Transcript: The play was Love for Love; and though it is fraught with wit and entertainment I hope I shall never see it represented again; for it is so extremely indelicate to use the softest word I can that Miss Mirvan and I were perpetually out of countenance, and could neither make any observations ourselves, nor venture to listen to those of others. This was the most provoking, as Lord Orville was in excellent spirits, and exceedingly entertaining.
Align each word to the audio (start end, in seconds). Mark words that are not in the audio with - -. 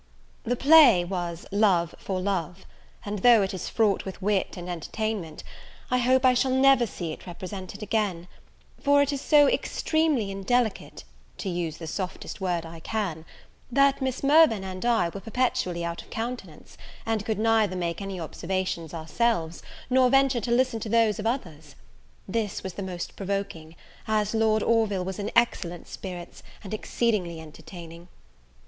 The 0.45 0.55
play 0.55 1.05
was 1.05 1.45
Love 1.51 1.93
for 1.99 2.19
Love; 2.19 2.65
and 3.05 3.19
though 3.19 3.43
it 3.43 3.53
is 3.53 3.69
fraught 3.69 4.03
with 4.03 4.19
wit 4.19 4.57
and 4.57 4.67
entertainment 4.67 5.43
I 5.91 5.99
hope 5.99 6.25
I 6.25 6.33
shall 6.33 6.49
never 6.49 6.87
see 6.87 7.11
it 7.13 7.27
represented 7.27 7.83
again; 7.83 8.27
for 8.81 9.03
it 9.03 9.13
is 9.13 9.21
so 9.21 9.47
extremely 9.47 10.31
indelicate 10.31 11.03
to 11.37 11.49
use 11.49 11.77
the 11.77 11.85
softest 11.85 12.41
word 12.41 12.65
I 12.65 12.79
can 12.79 13.25
that 13.71 14.01
Miss 14.01 14.23
Mirvan 14.23 14.63
and 14.63 14.83
I 14.83 15.09
were 15.09 15.21
perpetually 15.21 15.85
out 15.85 16.01
of 16.01 16.09
countenance, 16.09 16.79
and 17.05 17.23
could 17.23 17.37
neither 17.37 17.75
make 17.75 18.01
any 18.01 18.19
observations 18.19 18.95
ourselves, 18.95 19.61
nor 19.87 20.09
venture 20.09 20.41
to 20.41 20.51
listen 20.51 20.79
to 20.79 20.89
those 20.89 21.19
of 21.19 21.27
others. 21.27 21.75
This 22.27 22.63
was 22.63 22.73
the 22.73 22.81
most 22.81 23.15
provoking, 23.15 23.75
as 24.07 24.33
Lord 24.33 24.63
Orville 24.63 25.05
was 25.05 25.19
in 25.19 25.29
excellent 25.35 25.87
spirits, 25.87 26.41
and 26.63 26.73
exceedingly 26.73 27.39
entertaining. 27.39 28.07